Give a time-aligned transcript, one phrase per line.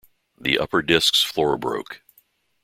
[0.39, 2.01] The upper disc's floor broke.